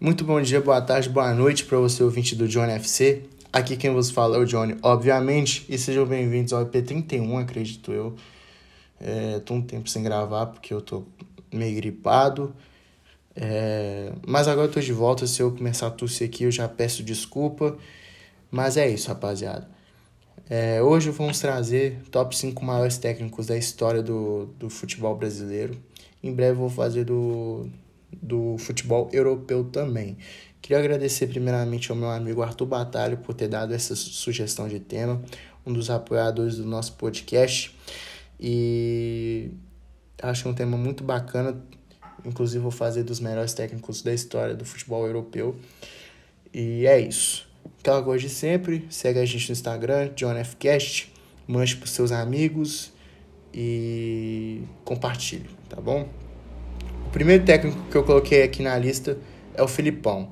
Muito 0.00 0.22
bom 0.22 0.40
dia, 0.40 0.60
boa 0.60 0.80
tarde, 0.80 1.08
boa 1.08 1.34
noite 1.34 1.64
para 1.64 1.76
você, 1.76 2.04
ouvinte 2.04 2.36
do 2.36 2.46
Johnny 2.46 2.70
FC. 2.74 3.24
Aqui 3.52 3.76
quem 3.76 3.92
vos 3.92 4.12
fala 4.12 4.36
é 4.36 4.38
o 4.38 4.44
Johnny, 4.44 4.76
obviamente, 4.80 5.66
e 5.68 5.76
sejam 5.76 6.06
bem-vindos 6.06 6.52
ao 6.52 6.64
EP31, 6.64 7.42
acredito 7.42 7.90
eu. 7.90 8.14
É, 9.00 9.40
tô 9.40 9.54
um 9.54 9.60
tempo 9.60 9.88
sem 9.88 10.00
gravar 10.04 10.46
porque 10.46 10.72
eu 10.72 10.80
tô 10.80 11.02
meio 11.52 11.74
gripado. 11.74 12.54
É, 13.34 14.12
mas 14.24 14.46
agora 14.46 14.68
eu 14.68 14.72
tô 14.72 14.78
de 14.78 14.92
volta. 14.92 15.26
Se 15.26 15.42
eu 15.42 15.50
começar 15.50 15.88
a 15.88 15.90
tossir 15.90 16.28
aqui, 16.28 16.44
eu 16.44 16.52
já 16.52 16.68
peço 16.68 17.02
desculpa. 17.02 17.76
Mas 18.52 18.76
é 18.76 18.88
isso, 18.88 19.08
rapaziada. 19.08 19.68
É, 20.48 20.80
hoje 20.80 21.10
vamos 21.10 21.40
trazer 21.40 22.02
top 22.12 22.36
5 22.36 22.64
maiores 22.64 22.98
técnicos 22.98 23.48
da 23.48 23.58
história 23.58 24.00
do, 24.00 24.46
do 24.60 24.70
futebol 24.70 25.16
brasileiro. 25.16 25.76
Em 26.22 26.32
breve 26.32 26.52
vou 26.54 26.70
fazer 26.70 27.02
do, 27.02 27.68
do 28.12 28.56
futebol 28.58 29.08
europeu 29.12 29.64
também. 29.64 30.16
Queria 30.60 30.78
agradecer 30.78 31.28
primeiramente 31.28 31.90
ao 31.90 31.96
meu 31.96 32.10
amigo 32.10 32.42
Arthur 32.42 32.66
Batalho 32.66 33.18
por 33.18 33.34
ter 33.34 33.48
dado 33.48 33.72
essa 33.72 33.94
sugestão 33.94 34.68
de 34.68 34.80
tema, 34.80 35.22
um 35.64 35.72
dos 35.72 35.88
apoiadores 35.88 36.56
do 36.56 36.66
nosso 36.66 36.94
podcast. 36.94 37.74
E 38.40 39.50
acho 40.20 40.48
um 40.48 40.54
tema 40.54 40.76
muito 40.76 41.04
bacana. 41.04 41.62
Inclusive 42.24 42.60
vou 42.60 42.72
fazer 42.72 43.04
dos 43.04 43.20
melhores 43.20 43.52
técnicos 43.54 44.02
da 44.02 44.12
história 44.12 44.54
do 44.54 44.64
futebol 44.64 45.06
europeu. 45.06 45.56
E 46.52 46.86
é 46.86 46.98
isso. 46.98 47.48
Aquela 47.80 48.02
coisa 48.02 48.26
de 48.26 48.30
sempre, 48.30 48.86
segue 48.90 49.20
a 49.20 49.24
gente 49.24 49.48
no 49.48 49.52
Instagram, 49.52 50.10
JohnFcast, 50.16 51.12
manche 51.46 51.76
para 51.76 51.86
seus 51.86 52.10
amigos 52.10 52.92
e 53.54 54.62
compartilhe, 54.84 55.48
tá 55.68 55.80
bom? 55.80 56.08
O 57.08 57.10
primeiro 57.10 57.42
técnico 57.42 57.78
que 57.90 57.96
eu 57.96 58.04
coloquei 58.04 58.42
aqui 58.42 58.62
na 58.62 58.76
lista 58.76 59.16
é 59.54 59.62
o 59.62 59.66
Filipão. 59.66 60.30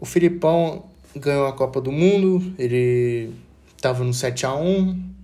O 0.00 0.04
Filipão 0.04 0.86
ganhou 1.14 1.46
a 1.46 1.52
Copa 1.52 1.80
do 1.80 1.92
Mundo, 1.92 2.52
ele 2.58 3.32
estava 3.76 4.02
no 4.02 4.12
7 4.12 4.46
a 4.46 4.54
1 4.56 5.14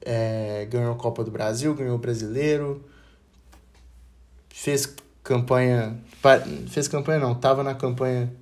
é, 0.00 0.66
ganhou 0.70 0.94
a 0.94 0.96
Copa 0.96 1.22
do 1.22 1.30
Brasil, 1.30 1.74
ganhou 1.74 1.96
o 1.96 1.98
Brasileiro, 1.98 2.82
fez 4.48 4.94
campanha, 5.22 6.00
fez 6.68 6.88
campanha 6.88 7.18
não, 7.18 7.32
estava 7.32 7.62
na 7.62 7.74
campanha 7.74 8.32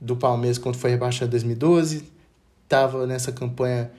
do 0.00 0.16
Palmeiras 0.16 0.56
quando 0.56 0.76
foi 0.76 0.88
rebaixado 0.88 1.28
em 1.28 1.32
2012, 1.32 2.10
estava 2.64 3.06
nessa 3.06 3.30
campanha 3.30 3.92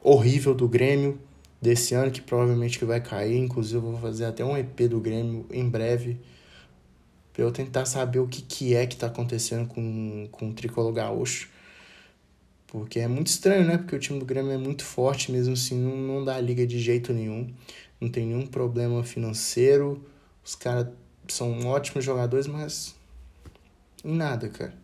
horrível 0.00 0.54
do 0.54 0.68
Grêmio, 0.68 1.18
desse 1.64 1.94
ano, 1.94 2.10
que 2.10 2.20
provavelmente 2.20 2.78
que 2.78 2.84
vai 2.84 3.00
cair. 3.00 3.38
Inclusive, 3.38 3.78
eu 3.78 3.92
vou 3.92 3.98
fazer 3.98 4.26
até 4.26 4.44
um 4.44 4.56
EP 4.56 4.82
do 4.82 5.00
Grêmio 5.00 5.46
em 5.50 5.68
breve. 5.68 6.20
Pra 7.32 7.42
eu 7.42 7.50
tentar 7.50 7.86
saber 7.86 8.18
o 8.20 8.28
que, 8.28 8.42
que 8.42 8.74
é 8.74 8.86
que 8.86 8.96
tá 8.96 9.06
acontecendo 9.06 9.66
com, 9.66 10.28
com 10.30 10.50
o 10.50 10.52
Tricolor 10.52 10.92
Gaúcho. 10.92 11.48
Porque 12.66 13.00
é 13.00 13.08
muito 13.08 13.28
estranho, 13.28 13.66
né? 13.66 13.78
Porque 13.78 13.96
o 13.96 13.98
time 13.98 14.18
do 14.18 14.26
Grêmio 14.26 14.52
é 14.52 14.58
muito 14.58 14.84
forte, 14.84 15.32
mesmo 15.32 15.54
assim, 15.54 15.78
não, 15.78 15.96
não 15.96 16.24
dá 16.24 16.38
liga 16.38 16.66
de 16.66 16.78
jeito 16.78 17.12
nenhum. 17.12 17.52
Não 18.00 18.08
tem 18.10 18.26
nenhum 18.26 18.46
problema 18.46 19.02
financeiro. 19.02 20.04
Os 20.44 20.54
caras 20.54 20.88
são 21.28 21.66
ótimos 21.66 22.04
jogadores, 22.04 22.46
mas. 22.46 22.94
Em 24.04 24.14
nada, 24.14 24.48
cara. 24.50 24.74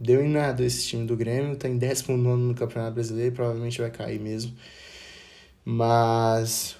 Deu 0.00 0.24
em 0.24 0.28
nada 0.28 0.64
esse 0.64 0.88
time 0.88 1.06
do 1.06 1.16
Grêmio. 1.16 1.56
Tá 1.56 1.68
em 1.68 1.78
19 1.78 2.42
no 2.42 2.54
Campeonato 2.54 2.94
Brasileiro. 2.94 3.34
Provavelmente 3.34 3.80
vai 3.80 3.90
cair 3.90 4.18
mesmo. 4.18 4.52
Mas 5.64 6.76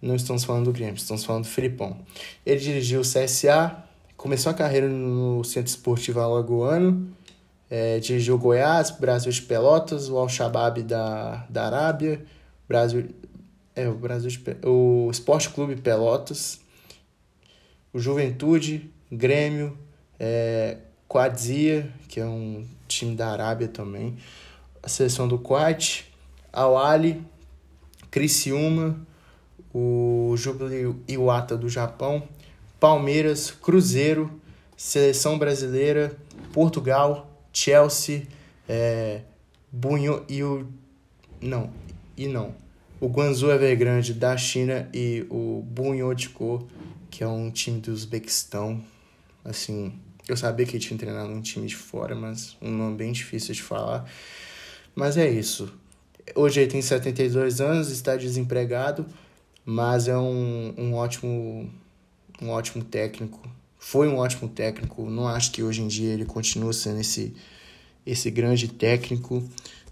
não 0.00 0.14
estamos 0.14 0.44
falando 0.44 0.64
do 0.64 0.72
Grêmio, 0.72 0.94
estamos 0.94 1.24
falando 1.24 1.44
do 1.44 1.50
Filipão. 1.50 1.98
Ele 2.44 2.58
dirigiu 2.58 3.00
o 3.00 3.04
CSA, 3.04 3.84
começou 4.16 4.50
a 4.50 4.54
carreira 4.54 4.88
no 4.88 5.44
Centro 5.44 5.68
Esportivo 5.68 6.20
Alagoano, 6.20 7.14
é, 7.68 7.98
dirigiu 8.00 8.34
o 8.34 8.38
Goiás, 8.38 8.90
Brasil 8.90 9.30
de 9.30 9.42
Pelotas, 9.42 10.08
o 10.08 10.16
Al-Shabaab 10.16 10.82
da, 10.82 11.46
da 11.48 11.66
Arábia, 11.66 12.24
Brasil, 12.66 13.08
é, 13.76 13.88
o, 13.88 13.94
Brasil 13.94 14.30
de, 14.30 14.40
o 14.66 15.08
Esporte 15.10 15.50
Clube 15.50 15.76
Pelotas, 15.76 16.60
o 17.92 17.98
Juventude, 17.98 18.90
Grêmio, 19.12 19.76
é, 20.18 20.78
Quadzia, 21.06 21.92
que 22.08 22.20
é 22.20 22.24
um 22.24 22.66
time 22.88 23.14
da 23.14 23.28
Arábia 23.28 23.68
também, 23.68 24.16
a 24.82 24.88
seleção 24.88 25.28
do 25.28 25.38
Quat, 25.38 26.04
Al 26.52 26.78
Ali, 26.78 27.22
Criciúma, 28.10 29.06
o 29.72 30.34
Jubilee 30.36 30.94
Iwata 31.06 31.56
do 31.56 31.68
Japão, 31.68 32.26
Palmeiras, 32.78 33.50
Cruzeiro, 33.50 34.40
Seleção 34.76 35.38
Brasileira, 35.38 36.16
Portugal, 36.52 37.30
Chelsea, 37.52 38.26
é, 38.68 39.22
Bunho 39.70 40.24
e 40.28 40.42
o. 40.42 40.66
Não, 41.40 41.70
e 42.16 42.26
não. 42.26 42.54
O 43.00 43.08
Guangzhou 43.08 43.52
Evergrande 43.52 44.12
da 44.12 44.36
China 44.36 44.88
e 44.92 45.26
o 45.30 45.62
Bunyotico, 45.66 46.68
que 47.10 47.24
é 47.24 47.28
um 47.28 47.50
time 47.50 47.80
do 47.80 47.92
Uzbequistão. 47.92 48.82
Assim, 49.44 49.94
eu 50.28 50.36
sabia 50.36 50.66
que 50.66 50.78
tinha 50.78 50.98
treinado 50.98 51.30
um 51.30 51.40
time 51.40 51.66
de 51.66 51.76
fora, 51.76 52.14
mas 52.14 52.56
um 52.60 52.70
nome 52.70 52.96
bem 52.96 53.12
difícil 53.12 53.54
de 53.54 53.62
falar. 53.62 54.10
Mas 54.94 55.16
é 55.16 55.28
isso. 55.30 55.72
Hoje 56.34 56.60
ele 56.60 56.70
tem 56.70 56.82
72 56.82 57.60
anos, 57.60 57.90
está 57.90 58.16
desempregado, 58.16 59.06
mas 59.64 60.08
é 60.08 60.16
um, 60.16 60.74
um 60.76 60.94
ótimo 60.94 61.70
um 62.40 62.50
ótimo 62.50 62.82
técnico. 62.82 63.40
Foi 63.78 64.08
um 64.08 64.16
ótimo 64.16 64.48
técnico. 64.48 65.08
Não 65.08 65.28
acho 65.28 65.52
que 65.52 65.62
hoje 65.62 65.82
em 65.82 65.88
dia 65.88 66.12
ele 66.12 66.24
continua 66.24 66.72
sendo 66.72 67.00
esse, 67.00 67.34
esse 68.06 68.30
grande 68.30 68.68
técnico. 68.68 69.42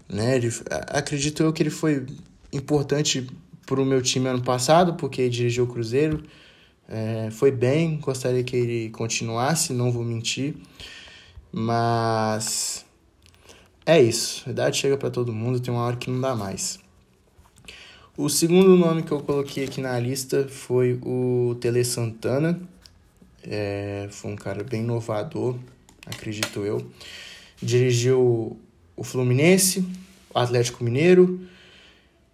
Né? 0.07 0.37
Ele, 0.37 0.51
acredito 0.87 1.43
eu 1.43 1.53
que 1.53 1.61
ele 1.61 1.69
foi 1.69 2.05
importante 2.51 3.27
para 3.65 3.81
o 3.81 3.85
meu 3.85 4.01
time 4.01 4.27
ano 4.27 4.41
passado, 4.41 4.95
porque 4.95 5.21
ele 5.21 5.29
dirigiu 5.29 5.65
o 5.65 5.67
Cruzeiro. 5.67 6.23
É, 6.87 7.29
foi 7.31 7.51
bem, 7.51 7.97
gostaria 7.97 8.43
que 8.43 8.55
ele 8.55 8.89
continuasse, 8.89 9.73
não 9.73 9.91
vou 9.91 10.03
mentir. 10.03 10.55
Mas 11.51 12.85
é 13.89 14.01
isso, 14.01 14.43
a 14.47 14.51
idade 14.51 14.77
chega 14.77 14.97
para 14.97 15.09
todo 15.09 15.33
mundo, 15.33 15.59
tem 15.59 15.73
uma 15.73 15.83
hora 15.83 15.95
que 15.95 16.11
não 16.11 16.21
dá 16.21 16.35
mais. 16.35 16.79
O 18.15 18.29
segundo 18.29 18.75
nome 18.75 19.01
que 19.01 19.11
eu 19.11 19.21
coloquei 19.21 19.63
aqui 19.63 19.79
na 19.79 19.97
lista 19.97 20.47
foi 20.47 20.99
o 21.01 21.55
Tele 21.61 21.83
Santana. 21.85 22.59
É, 23.41 24.09
foi 24.11 24.31
um 24.31 24.35
cara 24.35 24.63
bem 24.63 24.81
inovador, 24.81 25.55
acredito 26.05 26.59
eu. 26.59 26.85
Dirigiu 27.61 28.59
o 28.95 29.03
Fluminense, 29.03 29.87
o 30.35 30.37
Atlético 30.37 30.83
Mineiro, 30.83 31.39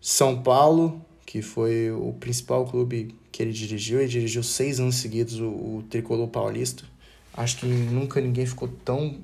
São 0.02 0.42
Paulo, 0.42 1.00
que 1.24 1.42
foi 1.44 1.92
o 1.92 2.14
principal 2.14 2.66
clube 2.66 3.14
que 3.32 3.44
ele 3.44 3.52
dirigiu. 3.54 4.00
Ele 4.00 4.10
dirigiu 4.10 4.42
seis 4.42 4.80
anos 4.80 4.96
seguidos 4.96 5.40
o, 5.40 5.46
o 5.46 5.86
Tricolor 5.90 6.28
Paulista. 6.28 6.84
Acho 7.32 7.58
que 7.60 7.66
nunca 7.68 8.20
ninguém 8.20 8.46
ficou 8.46 8.68
tão, 8.84 9.20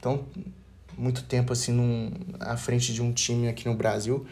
tão 0.00 0.24
muito 0.96 1.24
tempo 1.24 1.52
assim 1.52 1.72
num, 1.72 2.10
à 2.40 2.56
frente 2.56 2.92
de 2.92 3.02
um 3.02 3.12
time 3.12 3.48
aqui 3.48 3.66
no 3.66 3.74
Brasil. 3.74 4.26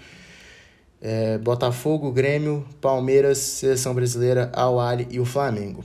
É, 1.00 1.36
Botafogo, 1.38 2.10
Grêmio, 2.10 2.66
Palmeiras, 2.80 3.38
Seleção 3.38 3.94
Brasileira, 3.94 4.50
Al 4.54 4.78
e 5.10 5.20
o 5.20 5.24
Flamengo. 5.24 5.84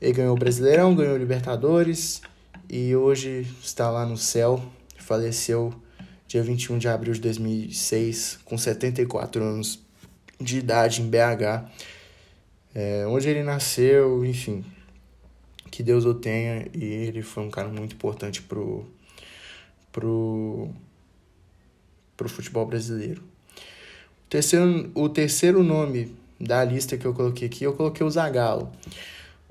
Ele 0.00 0.12
ganhou 0.12 0.34
o 0.34 0.38
Brasileirão, 0.38 0.94
ganhou 0.94 1.14
o 1.14 1.18
Libertadores 1.18 2.20
e 2.68 2.94
hoje 2.96 3.46
está 3.62 3.90
lá 3.90 4.04
no 4.04 4.16
céu. 4.16 4.62
Faleceu 4.98 5.72
dia 6.26 6.42
21 6.42 6.78
de 6.78 6.88
abril 6.88 7.14
de 7.14 7.20
2006, 7.20 8.40
com 8.44 8.58
74 8.58 9.42
anos 9.42 9.80
de 10.40 10.58
idade 10.58 11.00
em 11.00 11.08
BH, 11.08 11.70
é, 12.74 13.06
onde 13.06 13.28
ele 13.28 13.42
nasceu, 13.42 14.24
enfim. 14.24 14.64
Que 15.70 15.82
Deus 15.82 16.04
o 16.04 16.14
tenha 16.14 16.66
e 16.74 16.84
ele 16.84 17.22
foi 17.22 17.44
um 17.44 17.50
cara 17.50 17.68
muito 17.68 17.94
importante 17.94 18.42
pro 18.42 18.86
pro, 19.96 20.68
pro 22.18 22.28
futebol 22.28 22.66
brasileiro. 22.66 23.22
O 23.22 24.28
terceiro, 24.28 24.90
o 24.94 25.08
terceiro 25.08 25.62
nome 25.62 26.14
da 26.38 26.62
lista 26.62 26.98
que 26.98 27.06
eu 27.06 27.14
coloquei 27.14 27.48
aqui, 27.48 27.64
eu 27.64 27.72
coloquei 27.72 28.06
o 28.06 28.10
Zagallo. 28.10 28.70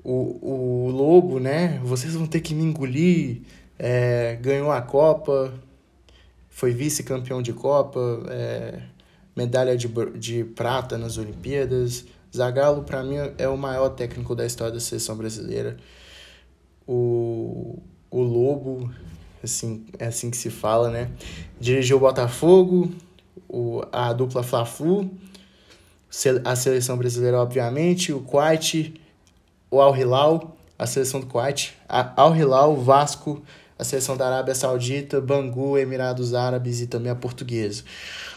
O, 0.04 0.38
o 0.40 0.90
Lobo, 0.92 1.40
né? 1.40 1.80
Vocês 1.82 2.14
vão 2.14 2.28
ter 2.28 2.40
que 2.40 2.54
me 2.54 2.62
engolir. 2.62 3.40
É, 3.76 4.38
ganhou 4.40 4.70
a 4.70 4.80
Copa, 4.80 5.52
foi 6.48 6.72
vice-campeão 6.72 7.42
de 7.42 7.52
Copa, 7.52 8.00
é, 8.30 8.82
medalha 9.34 9.76
de, 9.76 9.88
de 10.16 10.44
prata 10.44 10.96
nas 10.96 11.18
Olimpíadas. 11.18 12.04
Zagallo, 12.34 12.84
para 12.84 13.02
mim, 13.02 13.16
é 13.36 13.48
o 13.48 13.58
maior 13.58 13.88
técnico 13.88 14.36
da 14.36 14.46
história 14.46 14.72
da 14.72 14.80
seleção 14.80 15.16
brasileira. 15.16 15.76
O, 16.86 17.80
o 18.12 18.22
Lobo 18.22 18.88
assim, 19.46 19.86
é 19.98 20.06
assim 20.06 20.30
que 20.30 20.36
se 20.36 20.50
fala, 20.50 20.90
né? 20.90 21.10
Dirigiu 21.58 21.96
o 21.96 22.00
Botafogo, 22.00 22.90
o, 23.48 23.82
a 23.90 24.12
dupla 24.12 24.42
Fla-Flu, 24.42 25.10
a 26.44 26.56
seleção 26.56 26.96
brasileira, 26.96 27.38
obviamente, 27.38 28.12
o 28.12 28.20
Quite, 28.20 29.00
o 29.70 29.80
Al 29.80 29.96
Hilal, 29.96 30.56
a 30.78 30.86
seleção 30.86 31.20
do 31.20 31.26
Kuwait, 31.26 31.74
Al 31.88 32.36
Hilal, 32.36 32.76
Vasco, 32.76 33.42
a 33.78 33.84
seleção 33.84 34.16
da 34.16 34.26
Arábia 34.26 34.54
Saudita, 34.54 35.20
Bangu, 35.20 35.76
Emirados 35.76 36.34
Árabes 36.34 36.80
e 36.80 36.86
também 36.86 37.10
a 37.10 37.14
Portuguesa. 37.14 37.82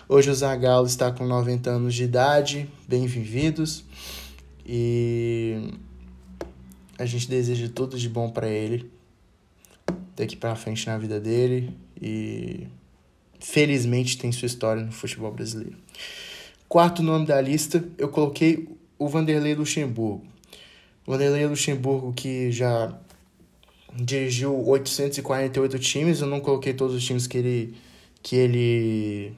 Hoje 0.07 0.29
o 0.29 0.33
Zagallo 0.33 0.87
está 0.87 1.11
com 1.11 1.25
90 1.25 1.69
anos 1.69 1.93
de 1.93 2.03
idade, 2.03 2.69
bem-vindos 2.87 3.83
e 4.65 5.71
a 6.97 7.05
gente 7.05 7.29
deseja 7.29 7.69
tudo 7.73 7.97
de 7.97 8.09
bom 8.09 8.29
para 8.29 8.47
ele 8.47 8.98
daqui 10.19 10.35
para 10.35 10.53
frente 10.53 10.85
na 10.85 10.97
vida 10.97 11.17
dele 11.17 11.73
e 11.99 12.67
felizmente 13.39 14.17
tem 14.17 14.31
sua 14.33 14.47
história 14.47 14.83
no 14.83 14.91
futebol 14.91 15.31
brasileiro. 15.31 15.77
Quarto 16.67 17.01
nome 17.01 17.25
da 17.25 17.39
lista, 17.39 17.83
eu 17.97 18.09
coloquei 18.09 18.67
o 18.97 19.07
Vanderlei 19.07 19.55
Luxemburgo. 19.55 20.25
O 21.07 21.11
Vanderlei 21.11 21.47
Luxemburgo 21.47 22.11
que 22.11 22.51
já 22.51 22.93
dirigiu 23.95 24.55
848 24.67 25.79
times, 25.79 26.19
eu 26.19 26.27
não 26.27 26.41
coloquei 26.41 26.73
todos 26.73 26.95
os 26.95 27.03
times 27.03 27.25
que 27.25 27.37
ele 27.37 27.75
que 28.21 28.35
ele 28.35 29.33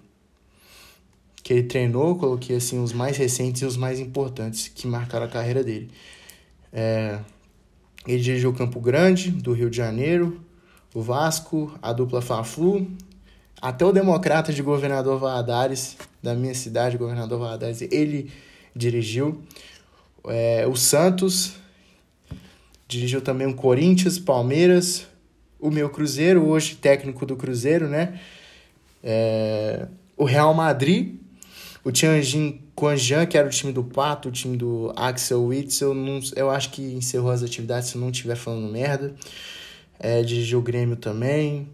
que 1.44 1.54
ele 1.54 1.64
treinou, 1.64 2.16
coloquei 2.16 2.56
assim 2.56 2.82
os 2.82 2.92
mais 2.92 3.18
recentes 3.18 3.62
e 3.62 3.66
os 3.66 3.78
mais 3.78 4.00
importantes 4.00 4.68
que 4.68 4.88
marcaram 4.88 5.28
a 5.28 5.30
carreira 5.30 5.64
dele. 5.64 5.92
É, 6.74 7.20
ele 8.08 8.22
dirigiu 8.22 8.50
o 8.50 8.54
Campo 8.54 8.80
Grande, 8.80 9.30
do 9.30 9.54
Rio 9.54 9.70
de 9.70 9.78
Janeiro, 9.78 10.42
o 10.94 11.02
Vasco, 11.02 11.78
a 11.82 11.94
dupla 11.94 12.22
Fla-Flu, 12.22 12.88
até 13.62 13.86
o 13.86 13.92
Democrata 13.92 14.52
de 14.52 14.62
Governador 14.62 15.20
Valadares, 15.20 15.98
da 16.22 16.34
minha 16.34 16.54
cidade, 16.54 16.98
Governador 16.98 17.40
Valadares, 17.40 17.82
ele 17.82 18.32
dirigiu. 18.76 19.42
É, 20.28 20.68
o 20.68 20.76
Santos, 20.76 21.54
dirigiu 22.88 23.22
também 23.22 23.48
o 23.48 23.56
Corinthians, 23.56 24.20
Palmeiras, 24.20 25.08
o 25.60 25.70
meu 25.70 25.90
Cruzeiro, 25.90 26.48
hoje 26.48 26.76
técnico 26.76 27.26
do 27.26 27.36
Cruzeiro, 27.36 27.88
né? 27.88 28.20
É, 29.04 29.88
o 30.18 30.26
Real 30.26 30.54
Madrid, 30.54 31.16
o 31.84 31.92
Tianjin 31.92 32.62
Quanjian, 32.76 33.26
que 33.26 33.38
era 33.38 33.48
o 33.48 33.52
time 33.52 33.72
do 33.72 33.84
Pato, 33.84 34.30
o 34.30 34.32
time 34.32 34.58
do 34.58 34.92
Axel 34.96 35.44
Witzel, 35.46 35.94
não, 35.94 36.20
eu 36.36 36.50
acho 36.50 36.72
que 36.72 36.82
encerrou 36.82 37.32
as 37.32 37.44
atividades 37.44 37.90
se 37.90 37.98
não 37.98 38.10
estiver 38.10 38.36
falando 38.36 38.72
merda. 38.72 39.16
É, 40.04 40.24
dirigiu 40.24 40.58
o 40.58 40.62
Grêmio 40.64 40.96
também, 40.96 41.70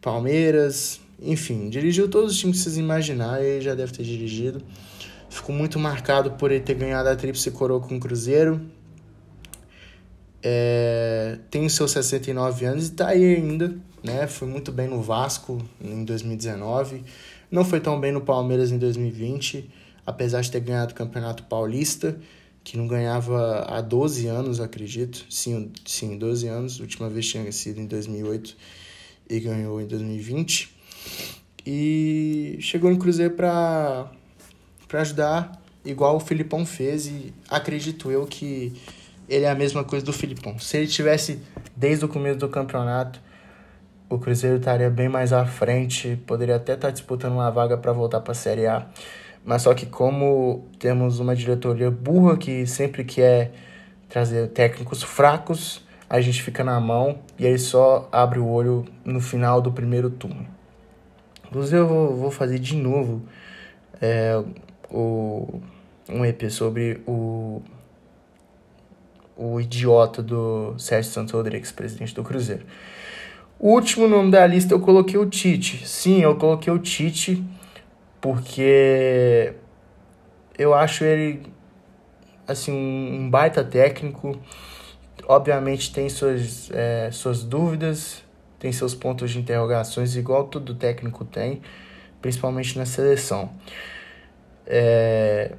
Palmeiras, 0.00 1.00
enfim, 1.20 1.68
dirigiu 1.68 2.08
todos 2.08 2.34
os 2.34 2.38
times 2.38 2.58
que 2.58 2.62
vocês 2.62 2.78
imaginarem, 2.78 3.44
ele 3.44 3.60
já 3.60 3.74
deve 3.74 3.92
ter 3.92 4.04
dirigido. 4.04 4.62
Ficou 5.28 5.52
muito 5.52 5.76
marcado 5.76 6.30
por 6.32 6.52
ele 6.52 6.60
ter 6.60 6.74
ganhado 6.74 7.08
a 7.08 7.16
Tríplice 7.16 7.50
Coroa 7.50 7.80
com 7.80 7.96
o 7.96 8.00
Cruzeiro. 8.00 8.60
É, 10.40 11.38
tem 11.50 11.66
os 11.66 11.72
seus 11.74 11.90
69 11.90 12.64
anos 12.64 12.84
e 12.84 12.90
está 12.92 13.08
aí 13.08 13.34
ainda, 13.34 13.76
né? 14.04 14.28
Foi 14.28 14.46
muito 14.46 14.70
bem 14.70 14.86
no 14.86 15.02
Vasco 15.02 15.60
em 15.80 16.04
2019. 16.04 17.02
Não 17.50 17.64
foi 17.64 17.80
tão 17.80 17.98
bem 17.98 18.12
no 18.12 18.20
Palmeiras 18.20 18.70
em 18.70 18.78
2020, 18.78 19.68
apesar 20.06 20.42
de 20.42 20.50
ter 20.50 20.60
ganhado 20.60 20.92
o 20.92 20.94
Campeonato 20.94 21.42
Paulista 21.42 22.16
que 22.64 22.76
não 22.76 22.86
ganhava 22.86 23.64
há 23.68 23.80
12 23.80 24.26
anos, 24.26 24.60
acredito. 24.60 25.24
Sim, 25.28 25.72
sim, 25.84 26.16
12 26.16 26.46
anos. 26.46 26.78
A 26.78 26.82
última 26.82 27.08
vez 27.08 27.28
tinha 27.28 27.50
sido 27.50 27.80
em 27.80 27.86
2008 27.86 28.56
e 29.28 29.40
ganhou 29.40 29.80
em 29.80 29.86
2020. 29.86 30.74
E 31.66 32.58
chegou 32.60 32.90
no 32.90 32.98
Cruzeiro 32.98 33.34
para 33.34 34.10
ajudar, 34.92 35.62
igual 35.84 36.16
o 36.16 36.20
Filipão 36.20 36.64
fez. 36.64 37.06
E 37.06 37.32
acredito 37.48 38.10
eu 38.10 38.26
que 38.26 38.72
ele 39.28 39.44
é 39.44 39.50
a 39.50 39.54
mesma 39.54 39.84
coisa 39.84 40.04
do 40.04 40.12
Filipão. 40.12 40.58
Se 40.58 40.76
ele 40.76 40.86
tivesse 40.86 41.40
desde 41.76 42.04
o 42.04 42.08
começo 42.08 42.38
do 42.38 42.48
campeonato, 42.48 43.20
o 44.08 44.18
Cruzeiro 44.18 44.58
estaria 44.58 44.90
bem 44.90 45.08
mais 45.08 45.32
à 45.32 45.46
frente, 45.46 46.20
poderia 46.26 46.56
até 46.56 46.74
estar 46.74 46.90
disputando 46.90 47.32
uma 47.32 47.50
vaga 47.50 47.78
para 47.78 47.92
voltar 47.92 48.20
para 48.20 48.32
a 48.32 48.34
Série 48.34 48.66
A. 48.66 48.86
Mas 49.44 49.62
só 49.62 49.74
que 49.74 49.86
como 49.86 50.66
temos 50.78 51.18
uma 51.18 51.34
diretoria 51.34 51.90
burra 51.90 52.36
que 52.36 52.66
sempre 52.66 53.04
quer 53.04 53.52
trazer 54.08 54.48
técnicos 54.48 55.02
fracos, 55.02 55.84
a 56.08 56.20
gente 56.20 56.42
fica 56.42 56.62
na 56.62 56.78
mão 56.78 57.18
e 57.38 57.46
aí 57.46 57.58
só 57.58 58.08
abre 58.12 58.38
o 58.38 58.46
olho 58.46 58.84
no 59.04 59.20
final 59.20 59.60
do 59.60 59.72
primeiro 59.72 60.10
turno. 60.10 60.46
Inclusive 61.46 61.78
eu 61.78 61.88
vou, 61.88 62.16
vou 62.16 62.30
fazer 62.30 62.58
de 62.58 62.76
novo 62.76 63.22
é, 64.00 64.42
o, 64.90 65.60
um 66.08 66.24
EP 66.24 66.50
sobre 66.50 67.00
o, 67.06 67.62
o 69.36 69.60
idiota 69.60 70.22
do 70.22 70.74
Sérgio 70.78 71.10
Santos 71.10 71.32
Rodrigues, 71.32 71.72
presidente 71.72 72.14
do 72.14 72.22
Cruzeiro. 72.22 72.64
O 73.58 73.70
último 73.70 74.06
nome 74.06 74.30
da 74.30 74.46
lista 74.46 74.74
eu 74.74 74.80
coloquei 74.80 75.18
o 75.18 75.26
Tite. 75.26 75.86
Sim, 75.86 76.20
eu 76.20 76.36
coloquei 76.36 76.72
o 76.72 76.78
Tite 76.78 77.44
porque 78.22 79.52
eu 80.56 80.72
acho 80.72 81.04
ele 81.04 81.42
assim 82.46 82.72
um 82.72 83.28
baita 83.28 83.62
técnico. 83.64 84.40
Obviamente 85.26 85.92
tem 85.92 86.08
suas, 86.08 86.70
é, 86.72 87.10
suas 87.10 87.42
dúvidas, 87.42 88.24
tem 88.58 88.72
seus 88.72 88.94
pontos 88.94 89.30
de 89.30 89.40
interrogações, 89.40 90.16
igual 90.16 90.44
todo 90.44 90.74
técnico 90.74 91.24
tem, 91.24 91.60
principalmente 92.20 92.78
na 92.78 92.86
seleção. 92.86 93.50
É, 94.66 95.52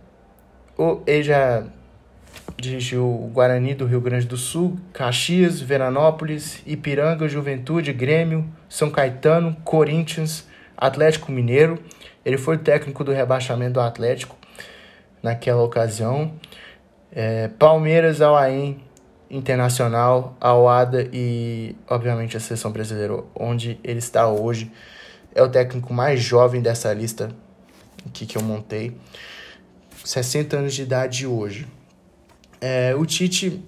ele 1.06 1.24
já 1.24 1.66
dirigiu 2.58 3.04
o 3.04 3.28
Guarani 3.28 3.74
do 3.74 3.86
Rio 3.86 4.00
Grande 4.00 4.26
do 4.26 4.38
Sul, 4.38 4.78
Caxias, 4.94 5.60
Veranópolis, 5.60 6.62
Ipiranga, 6.66 7.28
Juventude, 7.28 7.92
Grêmio, 7.92 8.50
São 8.70 8.90
Caetano, 8.90 9.56
Corinthians, 9.66 10.48
Atlético 10.78 11.32
Mineiro. 11.32 11.80
Ele 12.26 12.38
foi 12.38 12.58
técnico 12.58 13.04
do 13.04 13.12
rebaixamento 13.12 13.74
do 13.74 13.82
Atlético 13.82 14.38
naquela 15.22 15.62
ocasião. 15.62 16.34
É, 17.12 17.48
Palmeiras, 17.48 18.22
Alain, 18.22 18.82
Internacional, 19.30 20.36
Awada 20.40 21.10
e, 21.12 21.76
obviamente, 21.90 22.38
a 22.38 22.40
seleção 22.40 22.72
brasileira, 22.72 23.24
onde 23.36 23.80
ele 23.84 24.00
está 24.00 24.28
hoje. 24.28 24.72
É 25.34 25.42
o 25.42 25.50
técnico 25.50 25.94
mais 25.94 26.22
jovem 26.22 26.62
dessa 26.62 26.94
lista 26.94 27.32
aqui 28.06 28.26
que 28.26 28.38
eu 28.38 28.42
montei. 28.42 28.96
60 30.04 30.58
anos 30.58 30.74
de 30.74 30.82
idade 30.82 31.26
hoje. 31.26 31.66
É, 32.60 32.94
o 32.96 33.06
Tite, 33.06 33.64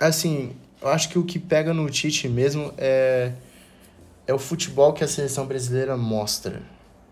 assim, 0.00 0.56
eu 0.80 0.88
acho 0.88 1.08
que 1.08 1.18
o 1.18 1.24
que 1.24 1.38
pega 1.38 1.72
no 1.72 1.88
Tite 1.88 2.28
mesmo 2.28 2.72
é, 2.76 3.32
é 4.26 4.34
o 4.34 4.38
futebol 4.38 4.92
que 4.92 5.04
a 5.04 5.08
seleção 5.08 5.46
brasileira 5.46 5.96
mostra 5.96 6.62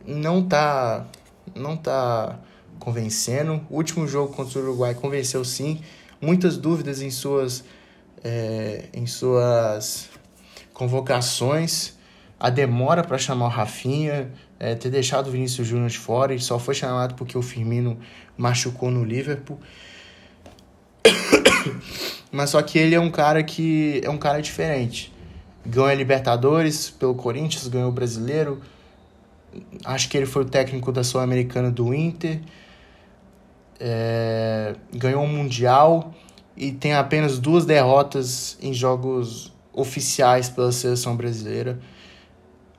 não 0.06 0.42
tá 0.42 1.06
não 1.54 1.76
tá 1.76 2.38
convencendo. 2.78 3.64
O 3.70 3.76
último 3.76 4.06
jogo 4.06 4.32
contra 4.32 4.58
o 4.58 4.62
Uruguai 4.62 4.94
convenceu 4.94 5.44
sim. 5.44 5.80
Muitas 6.20 6.56
dúvidas 6.56 7.00
em 7.00 7.10
suas 7.10 7.64
é, 8.22 8.86
em 8.92 9.06
suas 9.06 10.08
convocações. 10.72 11.94
A 12.38 12.50
demora 12.50 13.02
para 13.02 13.16
chamar 13.16 13.46
o 13.46 13.48
Rafinha, 13.48 14.30
é, 14.58 14.74
ter 14.74 14.90
deixado 14.90 15.28
o 15.28 15.30
Vinícius 15.30 15.66
Júnior 15.66 15.88
de 15.88 15.98
fora, 15.98 16.34
e 16.34 16.40
só 16.40 16.58
foi 16.58 16.74
chamado 16.74 17.14
porque 17.14 17.38
o 17.38 17.42
Firmino 17.42 17.98
machucou 18.36 18.90
no 18.90 19.04
Liverpool. 19.04 19.58
Mas 22.30 22.50
só 22.50 22.60
que 22.60 22.78
ele 22.78 22.94
é 22.94 23.00
um 23.00 23.10
cara 23.10 23.42
que 23.42 24.00
é 24.04 24.10
um 24.10 24.18
cara 24.18 24.42
diferente. 24.42 25.13
Ganhou 25.66 25.88
a 25.88 25.94
Libertadores 25.94 26.90
pelo 26.90 27.14
Corinthians, 27.14 27.66
ganhou 27.68 27.88
o 27.88 27.92
Brasileiro, 27.92 28.60
acho 29.84 30.08
que 30.08 30.16
ele 30.16 30.26
foi 30.26 30.42
o 30.42 30.44
técnico 30.44 30.92
da 30.92 31.02
Sul-Americana 31.02 31.70
do 31.70 31.94
Inter, 31.94 32.40
é, 33.80 34.74
ganhou 34.92 35.22
um 35.22 35.28
Mundial 35.28 36.14
e 36.56 36.72
tem 36.72 36.94
apenas 36.94 37.38
duas 37.38 37.64
derrotas 37.64 38.56
em 38.62 38.72
jogos 38.72 39.52
oficiais 39.72 40.48
pela 40.48 40.70
seleção 40.70 41.16
brasileira. 41.16 41.78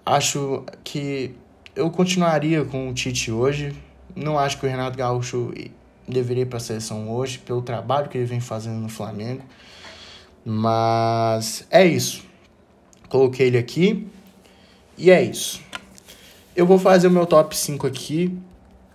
Acho 0.06 0.63
que 0.84 1.36
eu 1.75 1.89
continuaria 1.89 2.63
com 2.63 2.89
o 2.89 2.94
Tite 2.94 3.32
hoje. 3.32 3.75
Não 4.15 4.39
acho 4.39 4.58
que 4.60 4.65
o 4.65 4.70
Renato 4.70 4.98
Gaúcho 4.98 5.54
deveria 6.08 6.44
ir 6.44 6.46
para 6.46 6.58
a 6.58 6.62
seleção 6.62 7.10
hoje, 7.10 7.39
pelo 7.39 7.62
trabalho 7.62 8.08
que 8.08 8.18
ele 8.18 8.25
vem 8.25 8.39
fazendo 8.39 8.80
no 8.80 8.88
Flamengo. 8.88 9.44
Mas 10.46 11.65
é 11.70 11.86
isso. 11.86 12.24
Coloquei 13.09 13.47
ele 13.47 13.57
aqui. 13.57 14.07
E 14.97 15.12
é 15.12 15.21
isso. 15.21 15.62
Eu 16.55 16.65
vou 16.65 16.79
fazer 16.79 17.07
o 17.07 17.12
meu 17.12 17.25
top 17.25 17.55
5 17.55 17.85
aqui. 17.85 18.38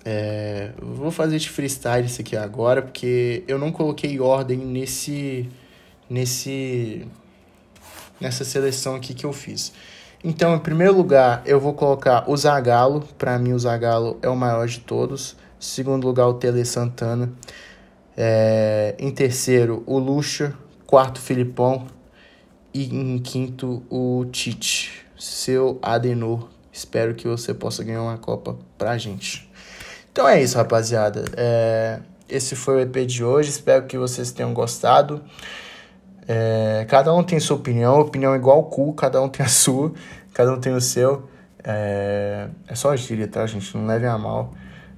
É, 0.04 0.70
vou 0.80 1.10
fazer 1.10 1.38
de 1.38 1.50
freestyle 1.50 2.06
isso 2.06 2.22
aqui 2.22 2.34
agora, 2.34 2.80
porque 2.80 3.44
eu 3.46 3.58
não 3.58 3.70
coloquei 3.70 4.18
ordem 4.18 4.58
nesse. 4.58 5.48
nesse. 6.08 7.06
nessa 8.20 8.44
seleção 8.44 8.94
aqui 8.94 9.12
que 9.12 9.26
eu 9.26 9.32
fiz. 9.32 9.72
Então, 10.22 10.54
em 10.54 10.58
primeiro 10.58 10.94
lugar, 10.94 11.42
eu 11.46 11.58
vou 11.60 11.74
colocar 11.74 12.28
o 12.28 12.36
Zagalo. 12.36 13.02
Para 13.16 13.38
mim, 13.38 13.52
o 13.52 13.58
Zagalo 13.58 14.18
é 14.22 14.28
o 14.28 14.36
maior 14.36 14.66
de 14.66 14.80
todos. 14.80 15.36
Em 15.58 15.64
segundo 15.64 16.06
lugar, 16.06 16.26
o 16.28 16.34
Tele 16.34 16.64
Santana. 16.64 17.32
É, 18.16 18.94
em 18.98 19.10
terceiro, 19.10 19.82
o 19.86 19.98
Lucha. 19.98 20.54
quarto, 20.86 21.20
Filipão. 21.20 21.86
E 22.72 22.84
em 22.84 23.18
quinto, 23.18 23.82
o 23.90 24.24
Tite. 24.30 25.06
Seu 25.18 25.78
Adenor. 25.82 26.48
Espero 26.72 27.14
que 27.14 27.28
você 27.28 27.52
possa 27.52 27.84
ganhar 27.84 28.02
uma 28.02 28.16
Copa 28.16 28.56
pra 28.78 28.96
gente. 28.96 29.50
Então 30.12 30.26
é 30.28 30.42
isso, 30.42 30.56
rapaziada. 30.56 31.24
É... 31.36 32.00
Esse 32.28 32.54
foi 32.54 32.76
o 32.76 32.80
EP 32.80 33.06
de 33.06 33.24
hoje. 33.24 33.50
Espero 33.50 33.86
que 33.86 33.98
vocês 33.98 34.30
tenham 34.32 34.54
gostado. 34.54 35.22
É... 36.26 36.86
Cada 36.88 37.12
um 37.12 37.22
tem 37.22 37.38
sua 37.40 37.56
opinião. 37.56 38.00
Opinião 38.00 38.34
igual 38.34 38.60
o 38.60 38.64
cu. 38.64 38.92
Cada 38.94 39.20
um 39.20 39.28
tem 39.28 39.44
a 39.44 39.48
sua. 39.48 39.92
Cada 40.32 40.52
um 40.52 40.60
tem 40.60 40.72
o 40.72 40.80
seu. 40.80 41.28
É, 41.62 42.48
é 42.66 42.74
só 42.74 42.94
gíria, 42.96 43.28
tá, 43.28 43.46
gente? 43.46 43.76
Não 43.76 43.86
levem 43.86 44.08
a 44.08 44.16
mal. 44.16 44.54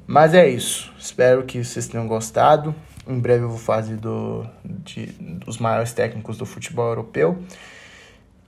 Mas 0.06 0.34
é 0.34 0.48
isso. 0.48 0.92
Espero 0.98 1.44
que 1.44 1.64
vocês 1.64 1.88
tenham 1.88 2.06
gostado. 2.06 2.74
Em 3.06 3.18
breve 3.18 3.44
eu 3.44 3.48
vou 3.48 3.58
fazer 3.58 3.96
do, 3.96 4.46
de, 4.64 5.06
dos 5.06 5.58
maiores 5.58 5.92
técnicos 5.92 6.36
do 6.36 6.46
futebol 6.46 6.88
europeu. 6.88 7.42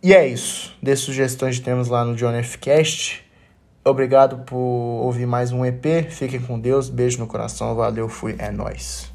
E 0.02 0.12
é 0.12 0.26
isso. 0.26 0.76
Dê 0.82 0.94
sugestões 0.94 1.56
de 1.56 1.62
temas 1.62 1.88
lá 1.88 2.04
no 2.04 2.14
John 2.14 2.32
F. 2.32 2.58
Cast. 2.58 3.24
Obrigado 3.84 4.38
por 4.44 4.56
ouvir 4.58 5.26
mais 5.26 5.50
um 5.50 5.64
EP. 5.64 6.10
Fiquem 6.10 6.40
com 6.40 6.58
Deus. 6.58 6.88
Beijo 6.88 7.18
no 7.18 7.26
coração. 7.26 7.74
Valeu, 7.74 8.08
fui. 8.08 8.34
É 8.38 8.50
nóis. 8.50 9.13